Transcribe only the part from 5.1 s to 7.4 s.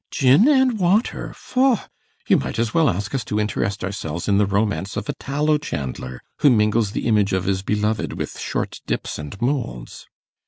tallow chandler, who mingles the image